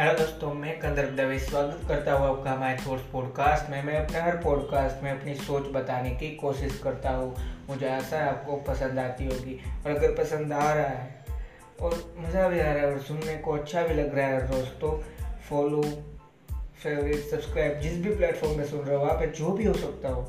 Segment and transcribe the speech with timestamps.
[0.00, 4.20] Hello दोस्तों, मैं कंदर दवे स्वागत करता हूँ आपका हमारे थॉट्स पॉडकास्ट में। मैं अपने
[4.20, 7.34] हर पॉडकास्ट में अपनी सोच बताने की कोशिश करता हूँ।
[7.68, 11.24] मुझे आशा है आपको पसंद आती होगी। और अगर पसंद आ रहा है,
[11.80, 14.92] और मज़ा भी आ रहा है, और सुनने को अच्छा भी लग रहा है, दोस्तों
[15.50, 15.82] फॉलो
[16.82, 20.08] फेवरेट सब्सक्राइब जिस भी प्लेटफॉर्म में सुन रहे हो वहाँ पे जो भी हो सकता
[20.08, 20.22] हो,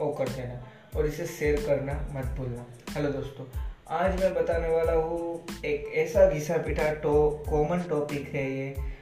[0.00, 0.62] वो कर देना।
[0.96, 3.46] और इसे शेयर करना मत भूलना। हेलो दोस्तों,
[3.90, 7.14] आज मैं बताने वाला हूँ एक ऐसा घिसा पिटा टो
[7.50, 8.92] कॉमन टॉपिक है ये।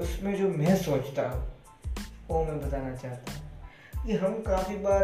[0.00, 1.52] उसमें जो मैं सोचता हूँ
[2.28, 3.48] वो मैं बताना चाहता हूँ।
[4.06, 5.02] कि हम काफ़ी बार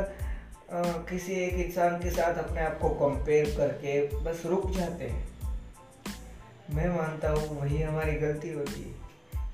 [0.72, 5.28] आ, किसी एक इंसान के साथ अपने आप को कंपेयर करके बस रुक जाते हैं।
[6.70, 9.04] मैं मानता हूँ वही हमारी गलती होती है।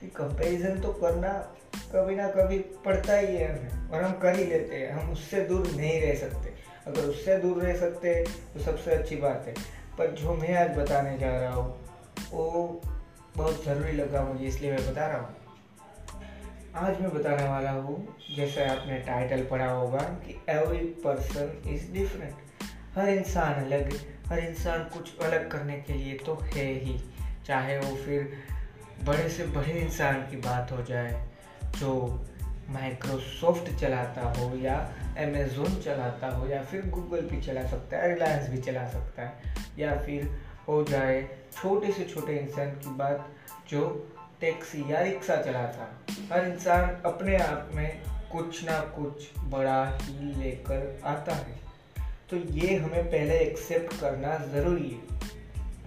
[0.01, 1.33] कि कंपैरिजन तो करना
[1.95, 5.41] कभी ना कभी पड़ता ही है हमें और हम कर ही लेते हैं हम उससे
[5.41, 6.55] दूर नहीं रह सकते।
[6.87, 9.55] अगर उससे दूर रह सकते तो सबसे अच्छी बात है।
[9.99, 11.81] पर जो मैं आज बताने जा रहा हूँ
[12.31, 12.81] वो
[13.37, 15.37] बहुत ज़रूरी लगा मुझे, इसलिए मैं बता रहा हूँ।
[16.77, 17.97] आज मैं बताने वाला हूँ,
[18.37, 22.35] जैसे आपने टाइटल पढ़ा होगा कि एवरी पर्सन इज़ डिफरेंट
[22.97, 23.93] हर इंसान अलग,
[24.27, 26.99] हर इंसान कुछ अलग करने के लिए तो है ही।
[27.47, 28.33] चाहे वो फिर
[29.05, 31.25] बड़े से बड़े इंसान की बात हो जाए,
[31.79, 32.25] जो
[32.71, 34.75] माइक्रोसॉफ्ट चलाता हो या
[35.19, 39.55] अमेजोन चलाता हो या फिर गूगल भी चला सकता है रिलायंस भी चला सकता है,
[39.79, 40.29] या फिर
[40.71, 41.29] हो जाए,
[41.63, 43.29] छोटे से छोटे इंसान की बात
[43.71, 44.09] जो
[44.41, 51.01] टैक्सी या रिक्शा चलाता। हर इंसान अपने आप में कुछ ना कुछ बड़ा ही लेकर
[51.05, 51.59] आता है।
[52.31, 55.19] तो ये हमें पहले एक्सेप्ट करना ज़रूरी है।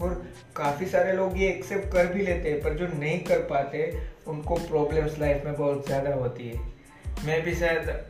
[0.01, 4.01] और काफ़ी सारे लोग ये एक्सेप्ट कर भी लेते हैं, पर जो नहीं कर पाते,
[4.27, 6.59] उनको प्रॉब्लम्स लाइफ में बहुत ज़्यादा होती है।
[7.25, 8.05] मैं भी शायद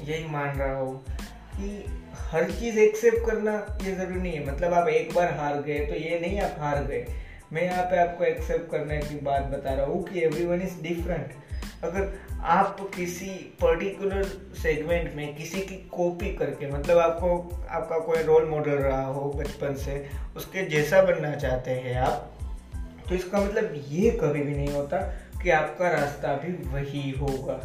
[0.00, 1.13] यही मान रहा हूँ
[1.56, 1.84] कि
[2.30, 3.52] हर चीज़ एक्सेप्ट करना
[3.82, 6.84] ये ज़रूरी नहीं है। मतलब आप एक बार हार गए तो ये नहीं आप हार
[6.84, 7.06] गए।
[7.52, 10.80] मैं यहाँ पे आपको एक्सेप्ट करने की बात बता रहा हूँ कि एवरी वन इज़
[10.82, 11.32] डिफरेंट
[11.84, 12.12] अगर
[12.42, 13.26] आप किसी
[13.60, 14.22] पर्टिकुलर
[14.62, 19.74] सेगमेंट में किसी की कॉपी करके मतलब आपको, आपका कोई रोल मॉडल रहा हो बचपन
[19.74, 20.06] से,
[20.36, 22.30] उसके जैसा बनना चाहते हैं आप
[23.08, 24.98] तो इसका मतलब ये कभी भी नहीं होता
[25.42, 27.60] कि आपका रास्ता भी वही होगा।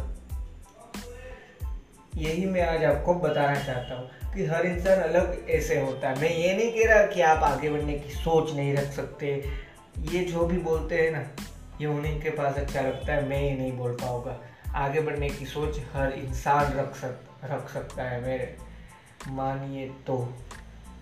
[2.16, 6.36] यही मैं आज आपको बताना चाहता हूँ कि हर इंसान अलग ऐसे होता है। मैं
[6.36, 9.44] ये नहीं कह रहा कि आप आगे बढ़ने की सोच नहीं रख सकते।
[9.98, 11.30] ये जो भी बोलते हैं ना,
[11.80, 14.40] ये उन्हीं के पास अच्छा लगता है। मैं ये नहीं बोल पाऊँगा।
[14.74, 18.56] आगे बढ़ने की सोच हर इंसान रख सक, रख सकता है मेरे।
[19.28, 20.34] मानिए तो।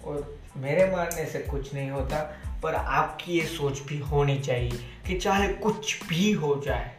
[0.05, 4.73] और मेरे मानने से कुछ नहीं होता, पर आपकी ये सोच भी होनी चाहिए
[5.07, 6.98] कि चाहे कुछ भी हो जाए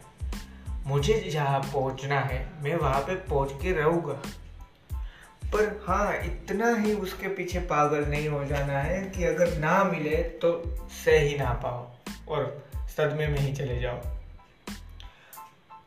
[0.90, 4.14] मुझे जहाँ पहुँचना है, मैं वहाँ पे पहुँच के रहूँगा।
[5.54, 10.16] पर हाँ इतना ही उसके पीछे पागल नहीं हो जाना है कि अगर ना मिले
[10.42, 10.52] तो
[11.06, 11.88] सह ही ना पाओ
[12.30, 13.98] और सदमे में ही चले जाओ।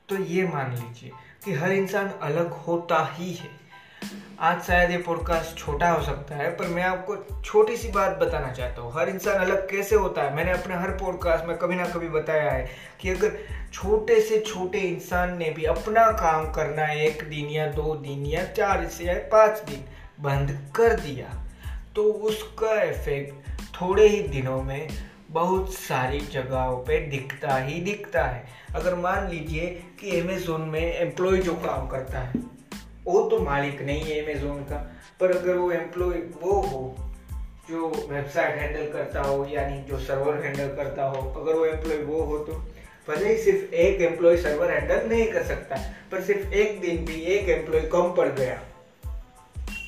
[0.08, 1.10] तो ये मान लीजिए
[1.44, 3.61] कि हर इंसान अलग होता ही है।
[4.40, 8.52] आज शायद ये पॉडकास्ट छोटा हो सकता है, पर मैं आपको छोटी सी बात बताना
[8.52, 10.36] चाहता हूँ। हर इंसान अलग कैसे होता है?
[10.36, 12.70] मैंने अपने हर पॉडकास्ट में कभी ना कभी बताया है
[13.00, 13.38] कि अगर
[13.72, 18.44] छोटे से छोटे इंसान ने भी अपना काम करना एक दिन या दो दिन या
[18.44, 19.84] चार से या पाँच दिन
[20.20, 21.44] बंद कर दिया
[21.96, 24.88] तो उसका इफ़ेक्ट थोड़े ही दिनों में
[25.30, 29.66] बहुत सारी जगहों पे दिखता ही दिखता है। अगर मान लीजिए
[30.00, 32.51] कि अमेजोन में एम्प्लॉय जो काम करता है
[33.06, 34.76] वो तो मालिक नहीं है अमेजोन का,
[35.20, 36.82] पर अगर वो एम्प्लॉय वो हो,
[37.68, 42.22] जो वेबसाइट हैंडल करता हो, यानी जो सर्वर हैंडल करता हो, अगर वो एम्प्लॉय वो
[42.22, 42.52] हो तो
[43.08, 45.76] भले ही सिर्फ़ एक एम्प्लॉय सर्वर हैंडल नहीं कर सकता,
[46.12, 48.60] पर सिर्फ़ एक दिन भी एक एम्प्लॉय कम पड़ गया,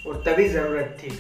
[0.06, 1.10] और तभी ज़रूरत थी।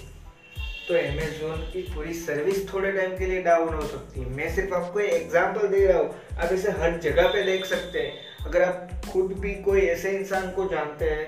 [0.88, 4.74] तो अमेजोन की पूरी सर्विस थोड़े टाइम के लिए डाउन हो सकती है। मैं सिर्फ़
[4.74, 8.90] आपको एग्ज़ाम्पल दे रहा हूँ। आप इसे हर जगह पे देख सकते हैं। अगर आप
[9.12, 11.26] खुद भी कोई ऐसे इंसान को जानते हैं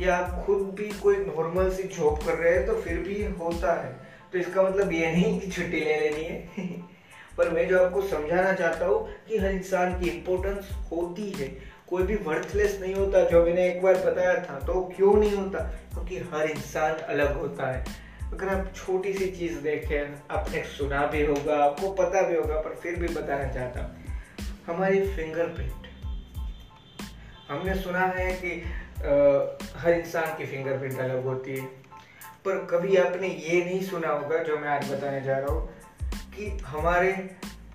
[0.00, 3.82] या आप खुद भी कोई नॉर्मल सी जॉब कर रहे हैं तो फिर भी होता
[3.84, 3.96] है।
[4.32, 6.48] तो इसका मतलब ये नहीं कि छुट्टी ले लेनी है।
[7.38, 11.58] पर मैं जो आपको समझाना चाहता हूँ कि हर इंसान की इम्पोर्टेंस होती है।
[11.88, 15.58] कोई भी वर्थलेस नहीं होता, जो मैंने एक बार बताया था तो क्यों नहीं होता?
[15.58, 17.84] क्योंकि तो हर इंसान अलग होता है।
[18.32, 22.74] अगर आप छोटी सी चीज़ देखें, आपने सुना भी होगा, आपको पता भी होगा, पर
[22.74, 24.00] फिर भी बताना चाहता हूँ।
[24.66, 25.72] हमारी फिंगरप्रिंट
[27.48, 28.62] हमने सुना है कि
[29.00, 31.64] हर इंसान की फिंगरप्रिंट अलग होती है।
[32.44, 35.68] पर कभी आपने ये नहीं सुना होगा जो मैं आज बताने जा रहा हूँ
[36.34, 37.12] कि हमारे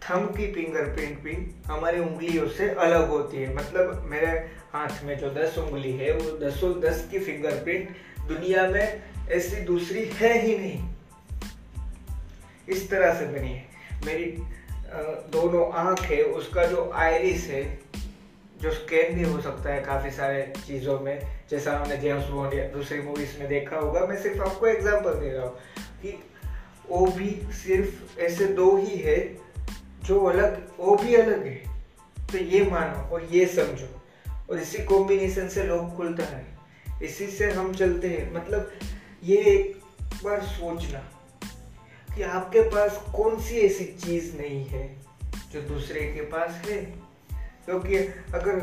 [0.04, 1.36] थम की फिंगरप्रिंट भी
[1.68, 4.28] हमारी उंगलियों से अलग होती है। मतलब मेरे
[4.74, 7.90] हाथ में जो दस उंगली है, वो दसों दस की फिंगरप्रिंट
[8.28, 10.90] दुनिया में ऐसी दूसरी है ही नहीं।
[12.68, 13.64] इस तरह से बनी है।
[14.06, 14.26] मेरी
[15.32, 17.64] दोनों आँख है, उसका जो आयरिस है
[18.62, 22.68] जो स्कैन भी हो सकता है काफ़ी सारे चीज़ों में। जैसा हमने जेम्स बॉन्ड या
[22.68, 25.56] दूसरी मूवीज़ में देखा होगा। मैं सिर्फ़ आपको एग्जांपल दे रहा हूँ
[26.02, 26.24] कि
[26.90, 29.38] वो भी सिर्फ़ ऐसे दो ही है
[30.04, 31.64] जो अलग वो भी अलग है।
[32.32, 34.02] तो ये मानो और ये समझो।
[34.50, 36.46] और इसी कॉम्बिनेशन से लोग खुलता है।
[37.04, 38.72] इसी से हम चलते हैं। मतलब
[39.24, 39.82] ये एक
[40.24, 41.00] बार सोचना
[42.16, 44.98] कि आपके पास कौन सी ऐसी चीज़ नहीं है
[45.52, 47.05] जो दूसरे के पास है?
[47.66, 47.98] क्योंकि
[48.34, 48.60] अगर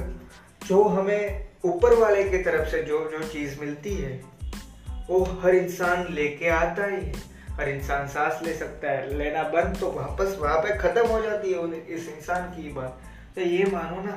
[0.66, 4.12] जो हमें ऊपर वाले की तरफ़ से जो जो चीज़ मिलती है,
[5.08, 9.76] वो हर इंसान लेके आता ही है। हर इंसान सांस ले सकता है, लेना बंद
[9.76, 13.00] तो वापस वहाँ पे खत्म हो जाती है इस इंसान की बात।
[13.34, 14.16] तो ये मानो ना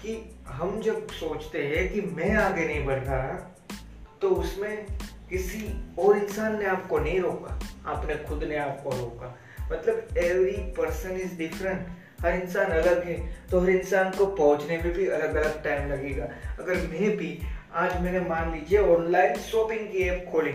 [0.00, 0.16] कि
[0.48, 3.32] हम जब सोचते हैं कि मैं आगे नहीं बढ़ रहा
[4.22, 4.86] तो उसमें
[5.30, 5.60] किसी
[5.98, 9.36] और इंसान ने आपको नहीं रोका, आपने खुद ने आपको रोका।
[9.72, 11.86] मतलब एवरी पर्सन इज़ डिफरेंट
[12.20, 13.16] हर इंसान अलग है
[13.50, 16.28] तो हर इंसान को पहुँचने में भी अलग अलग टाइम लगेगा।
[16.60, 17.38] अगर मैं भी,
[17.72, 20.52] आज मैंने मान लीजिए ऑनलाइन शॉपिंग की ऐप खोली।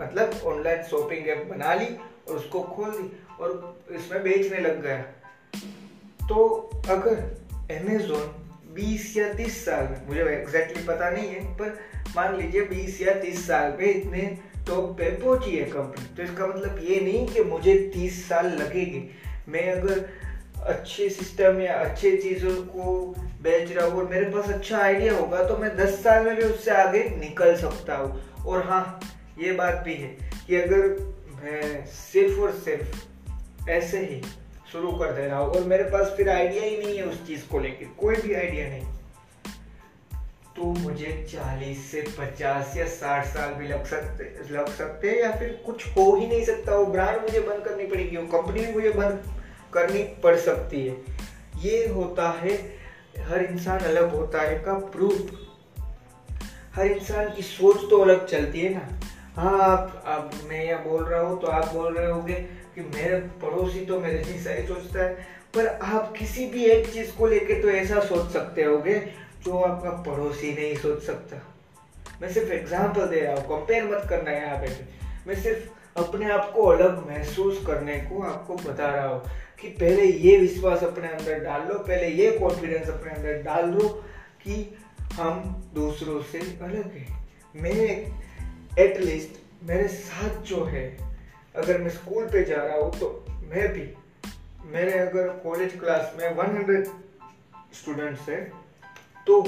[0.00, 1.86] मतलब ऑनलाइन शॉपिंग ऐप बना ली
[2.28, 5.02] और उसको खोल दी और इसमें बेचने लग गया।
[6.28, 7.16] तो अगर
[7.70, 8.28] अमेजोन
[8.74, 11.78] 20 या 30 साल में, मुझे एग्जैक्टली पता नहीं है, पर
[12.16, 16.46] मान लीजिए 20 या 30 साल में इतने टॉप पे पहुँची है कंपनी तो इसका
[16.46, 19.02] मतलब ये नहीं कि मुझे 30 साल लगेगी।
[19.48, 20.08] मैं अगर
[20.66, 25.42] अच्छे सिस्टम या अच्छे चीज़ों को बेच रहा हूँ और मेरे पास अच्छा आइडिया होगा
[25.44, 29.00] तो मैं 10 साल में भी उससे आगे निकल सकता हूँ। और हाँ
[29.38, 30.08] ये बात भी है
[30.46, 30.86] कि अगर
[31.34, 34.20] मैं सिर्फ़ और सिर्फ़ ऐसे ही
[34.72, 37.46] शुरू कर दे रहा हूँ और मेरे पास फिर आइडिया ही नहीं है उस चीज़
[37.48, 38.86] को लेके, कोई भी आइडिया नहीं
[40.56, 45.30] तो मुझे 40 से 50 या 60 साल भी लग सकते लग सकते हैं या
[45.36, 48.90] फिर कुछ हो ही नहीं सकता। वो ब्रांड मुझे बंद करनी पड़ेगी, वो कंपनी मुझे
[48.90, 49.22] बंद
[49.72, 50.96] करनी पड़ सकती है।
[51.62, 52.56] ये होता है,
[53.20, 55.38] हर इंसान अलग होता है का प्रूफ
[56.74, 58.88] हर इंसान की सोच तो अलग चलती है ना।
[59.36, 62.34] हाँ आप अब मैं यह बोल रहा हूँ तो आप बोल रहे होंगे
[62.74, 65.14] कि मेरे पड़ोसी तो मेरे जैसा ही सोचता है,
[65.54, 68.98] पर आप किसी भी एक चीज़ को लेके तो ऐसा सोच सकते होगे
[69.44, 71.42] जो आपका पड़ोसी नहीं सोच सकता।
[72.22, 74.68] मैं सिर्फ़ एग्ज़ाम्पल दे रहा हूँ कंपेयर मत करना यहाँ पे।
[75.26, 79.22] मैं सिर्फ़ अपने आप को अलग महसूस करने को आपको बता रहा हूँ।
[79.60, 83.88] कि पहले ये विश्वास अपने अंदर डाल लो, पहले ये कॉन्फिडेंस अपने अंदर डाल दो
[84.42, 84.54] कि
[85.14, 85.40] हम
[85.74, 87.08] दूसरों से अलग हैं।
[87.56, 87.88] मैं
[88.78, 90.84] एटलीस्ट मेरे साथ जो है,
[91.56, 93.08] अगर मैं स्कूल पे जा रहा हूँ तो
[93.50, 93.88] मैं भी,
[94.72, 96.84] मेरे अगर कॉलेज क्लास में 100
[97.74, 98.40] स्टूडेंट्स है
[99.26, 99.40] तो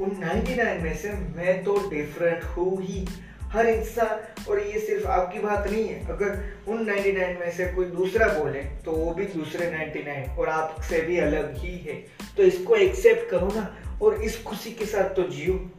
[0.00, 3.06] उन 99 में से मैं तो डिफरेंट हूँ ही।
[3.50, 7.84] हर इंसान और ये सिर्फ़ आपकी बात नहीं है। अगर उन 99 में से कोई
[7.84, 11.94] दूसरा बोले तो वो भी दूसरे 99 और आपसे भी अलग ही है।
[12.36, 15.70] तो इसको एक्सेप्ट करो ना, और इस खुशी के साथ तो जियो।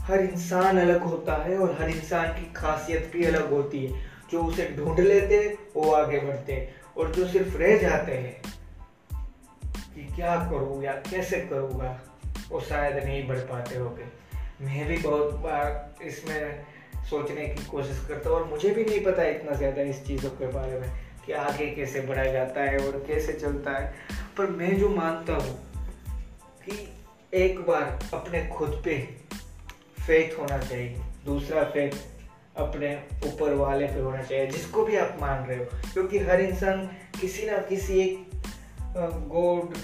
[0.00, 4.42] हर इंसान अलग होता है, और हर इंसान की खासियत भी अलग होती है। जो
[4.42, 8.42] उसे ढूंढ लेते हैं वो आगे बढ़ते हैं। और जो सिर्फ़ रह जाते हैं,
[9.94, 12.00] कि क्या करूँ या कैसे करूँगा,
[12.50, 14.29] वो शायद नहीं बढ़ पाते होंगे।
[14.60, 16.64] मैं भी बहुत बार इसमें
[17.10, 20.46] सोचने की कोशिश करता हूँ और मुझे भी नहीं पता इतना ज़्यादा इस चीज़ों के
[20.46, 20.90] बारे में
[21.26, 23.94] कि आगे कैसे बढ़ाया जाता है और कैसे चलता है।
[24.38, 25.54] पर मैं जो मानता हूँ
[26.66, 26.76] कि
[27.34, 28.98] एक बार अपने खुद पे
[30.00, 31.90] फेथ होना चाहिए, दूसरा फेथ
[32.56, 32.94] अपने
[33.26, 36.86] ऊपर वाले पे होना चाहिए, जिसको भी आप मान रहे हो। क्योंकि हर इंसान
[37.20, 38.30] किसी ना किसी एक
[39.28, 39.76] गॉड,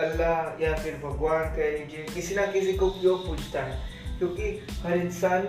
[0.00, 3.91] अल्लाह या फिर भगवान कह लीजिए किसी ना किसी को क्यों पूछता है?
[4.22, 5.46] क्योंकि हर इंसान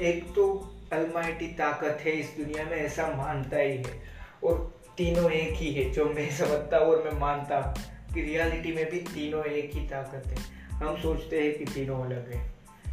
[0.00, 0.44] एक तो
[0.92, 4.00] अलमाइटी ताकत है इस दुनिया में, ऐसा मानता ही है।
[4.44, 8.72] और तीनों एक ही है, जो मैं समझता हूँ और मैं मानता हूँ कि रियलिटी
[8.72, 10.36] में भी तीनों एक ही ताकत है।
[10.72, 12.40] हम सोचते हैं कि तीनों अलग है,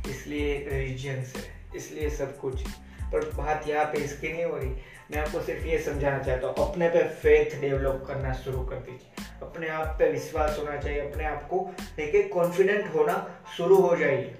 [0.09, 1.43] इसलिए रिलीजियंस है,
[1.75, 2.67] इसलिए सब कुछ।
[3.13, 4.69] पर बात यहाँ पे इसकी नहीं हो रही।
[5.11, 9.25] मैं आपको सिर्फ़ ये समझाना चाहता हूँ, अपने पे फेथ डेवलप करना शुरू कर दीजिए।
[9.41, 11.67] अपने आप पे विश्वास होना चाहिए, अपने आप को
[11.99, 13.27] लेके कॉन्फिडेंट होना
[13.57, 14.35] शुरू हो जाइए।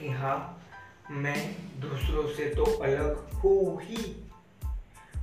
[0.00, 0.54] कि हाँ
[1.10, 1.38] मैं
[1.80, 4.24] दूसरों से तो अलग हूँ ही।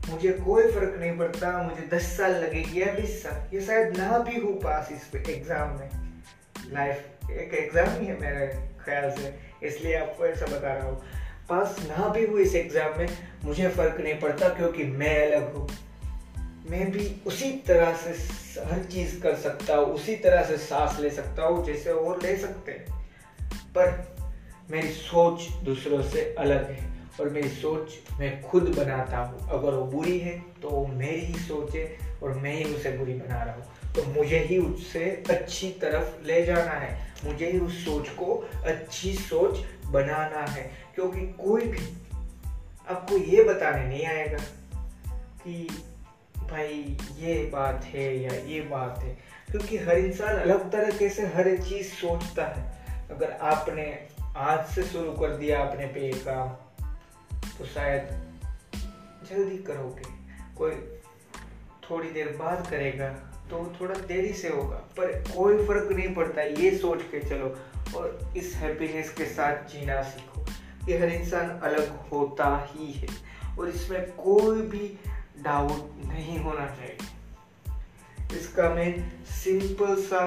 [0.10, 4.18] मुझे कोई फ़र्क नहीं पड़ता, मुझे दस साल लगेगी या बीस साल, ये शायद ना
[4.20, 5.90] भी हो पास इस एग्ज़ाम में।
[6.74, 8.48] लाइफ एक एग्ज़ाम ही है मेरे
[8.86, 11.02] ख्याल से, इसलिए आपको ऐसा बता रहा हूँ।
[11.50, 13.08] पास ना भी हुई इस एग्ज़ाम में,
[13.46, 15.68] मुझे फ़र्क नहीं पड़ता क्योंकि मैं अलग हूँ।
[16.70, 21.10] मैं भी उसी तरह से हर चीज़ कर सकता हूँ, उसी तरह से सांस ले
[21.10, 22.72] सकता हूँ, जैसे और ले सकते
[23.78, 24.15] पर
[24.72, 29.86] मेरी सोच दूसरों से अलग है और मेरी सोच मैं खुद बनाता हूँ। अगर वो
[29.86, 33.56] बुरी है तो वो मेरी ही सोच है और मैं ही उसे बुरी बना रहा
[33.56, 33.64] हूँ।
[33.96, 39.14] तो मुझे ही उससे अच्छी तरफ़ ले जाना है। मुझे ही उस सोच को अच्छी
[39.14, 41.98] सोच बनाना है। क्योंकि कोई भी,
[42.90, 44.38] आपको ये बताने नहीं आएगा
[45.14, 45.84] कि
[46.38, 49.18] भाई ये बात है या ये बात है।
[49.52, 55.12] क्योंकि हर इंसान अलग तरीके से हर चीज़ सोचता है। अगर आपने आज से शुरू
[55.12, 56.50] कर दिया आपने पे काम
[57.50, 58.10] तो शायद
[59.30, 60.10] जल्दी करोगे।
[60.58, 60.72] कोई
[61.84, 63.08] थोड़ी देर बाद करेगा
[63.50, 67.48] तो थोड़ा देरी से होगा, पर कोई फ़र्क नहीं पड़ता, ये सोच के चलो
[67.98, 70.46] और इस हैप्पीनेस के साथ जीना सीखो।
[70.86, 73.08] कि हर इंसान अलग होता ही है
[73.60, 74.88] और इसमें कोई भी
[75.42, 80.26] डाउट नहीं होना चाहिए। इसका मैं सिंपल सा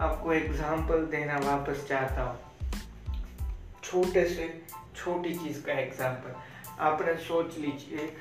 [0.00, 2.45] आपको एग्जांपल देना वापस चाहता हूँ।
[3.86, 4.62] छोटे से,
[4.96, 6.34] छोटी चीज़ का एग्जांपल
[6.80, 8.12] आपने सोच लीजिए,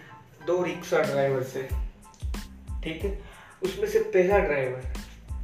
[0.48, 1.70] दो रिक्शा ड्राइवर से,
[2.84, 3.22] ठीक है?
[3.64, 4.84] उसमें से पहला ड्राइवर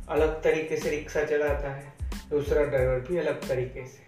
[0.10, 1.94] अलग तरीके से रिक्शा चलाता है,
[2.30, 4.06] दूसरा ड्राइवर भी अलग तरीके से।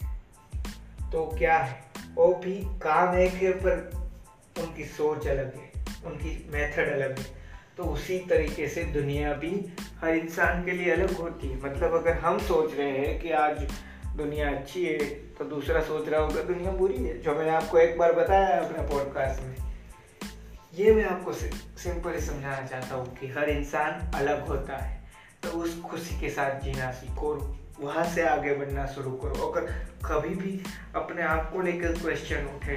[1.11, 1.83] तो क्या है?
[2.15, 3.91] वो भी काम एक है, पर
[4.59, 5.71] उनकी सोच अलग है,
[6.05, 7.25] उनकी मेथड अलग है।
[7.77, 12.13] तो उसी तरीके से दुनिया भी हर इंसान के लिए अलग होती है। मतलब अगर
[12.13, 13.67] हम सोच रहे हैं कि आज
[14.15, 14.97] दुनिया अच्छी है
[15.35, 18.87] तो दूसरा सोच रहा होगा, दुनिया बुरी है, जो मैंने आपको एक बार बताया अपने
[18.89, 19.55] पॉडकास्ट में।
[20.73, 25.01] ये मैं आपको सिंपली समझाना चाहता हूँ कि हर इंसान अलग होता है
[25.43, 27.33] तो उस खुशी के साथ जीना सीखो,
[27.79, 29.71] वहाँ से आगे बढ़ना शुरू करो, अगर
[30.05, 30.59] कभी भी
[30.95, 32.75] अपने आप को लेकर क्वेश्चन उठे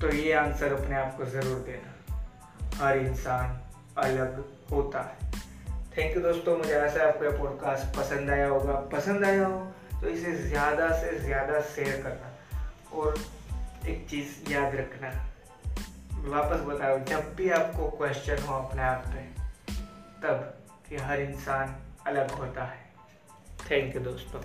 [0.00, 1.94] तो ये आंसर अपने आप को ज़रूर देना।
[2.76, 3.58] हर इंसान
[3.98, 5.27] अलग होता है।
[5.98, 10.08] थैंक यू दोस्तों, मुझे ऐसा आपको यह पॉडकास्ट पसंद आया होगा। पसंद आया हो तो
[10.08, 13.18] इसे ज़्यादा से ज़्यादा शेयर करना और
[13.88, 15.08] एक चीज़ याद रखना।
[16.28, 19.22] वापस बताओ, जब भी आपको क्वेश्चन हो अपने आप पे,
[20.22, 20.54] तब
[20.88, 21.74] कि हर इंसान
[22.06, 22.86] अलग होता है।
[23.70, 24.40] थैंक यू दोस्तों।